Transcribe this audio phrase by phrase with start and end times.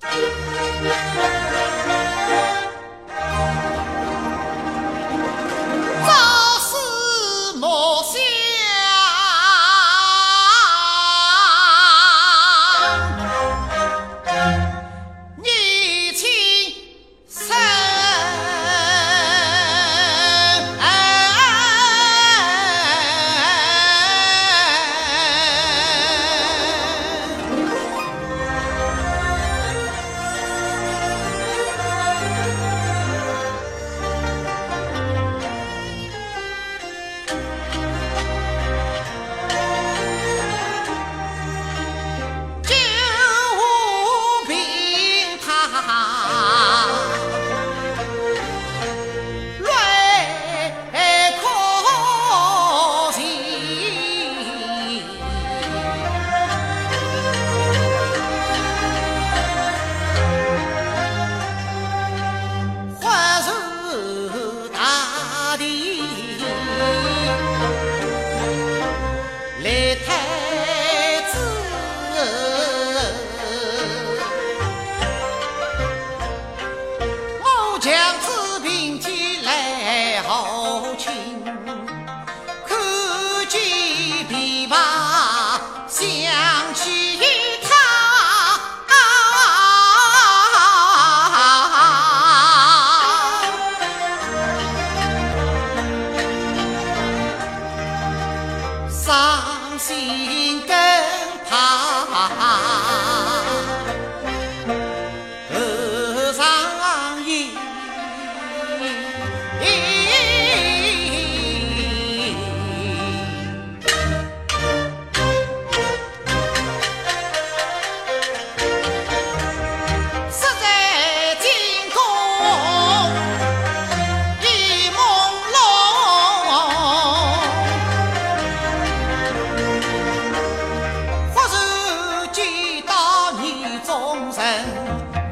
[0.00, 1.57] Música
[99.78, 100.74] 心更
[101.48, 102.87] 怕。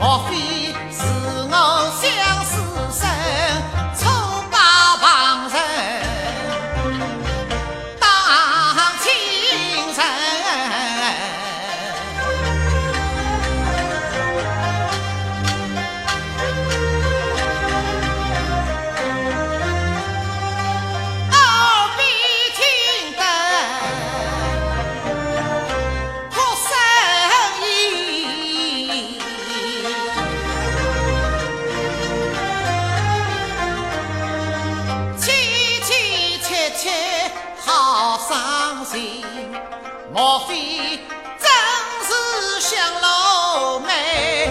[0.00, 0.59] 莫非？
[36.80, 36.88] 切
[37.62, 39.22] 好伤心，
[40.14, 40.98] 莫非
[41.38, 41.46] 真
[42.06, 44.50] 是想老妹？